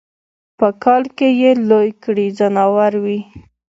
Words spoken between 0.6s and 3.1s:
کاله کی یې لوی کړي ځناور